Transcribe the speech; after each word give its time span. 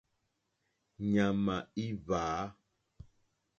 Ɲàmà 1.11 1.55
í 1.83 1.85
hwǎ. 2.03 2.23